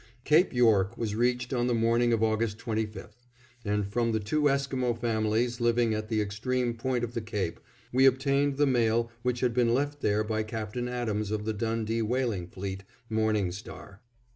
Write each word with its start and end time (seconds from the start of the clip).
Cape 0.23 0.51
York 0.51 0.97
was 0.97 1.13
reached 1.13 1.53
on 1.53 1.67
the 1.67 1.75
morning 1.75 2.11
of 2.11 2.23
August 2.23 2.57
25, 2.57 3.11
and 3.63 3.85
from 3.87 4.11
the 4.13 4.19
two 4.19 4.49
Esquimo 4.49 4.95
families, 4.95 5.61
living 5.61 5.93
at 5.93 6.09
the 6.09 6.21
extreme 6.23 6.73
point 6.73 7.03
of 7.03 7.13
the 7.13 7.21
Cape, 7.21 7.59
we 7.93 8.07
obtained 8.07 8.57
the 8.57 8.65
mail 8.65 9.11
which 9.21 9.41
had 9.41 9.53
been 9.53 9.75
left 9.75 10.01
there 10.01 10.23
by 10.23 10.41
Captain 10.41 10.87
Adams 10.87 11.29
of 11.29 11.45
the 11.45 11.53
Dundee 11.53 12.01
Whaling 12.01 12.47
Fleet 12.47 12.81
Morning 13.11 13.51
Star. 13.51 14.01